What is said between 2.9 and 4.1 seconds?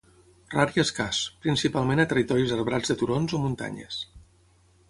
de turons o muntanyes.